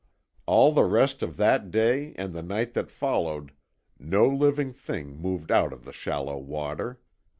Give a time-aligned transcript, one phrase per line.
[0.47, 3.51] All the rest of that day and the night that followed
[3.99, 6.99] no living thing moved out of the shallow water.